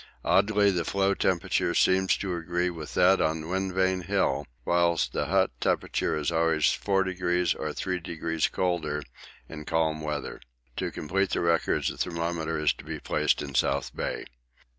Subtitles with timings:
[0.25, 5.27] Oddly, the floe temperature seems to agree with that on Wind Vane Hill, whilst the
[5.27, 6.79] hut temperature is always 4°
[7.59, 9.03] or 5° colder
[9.47, 10.41] in calm weather.
[10.77, 14.25] To complete the records a thermometer is to be placed in South Bay.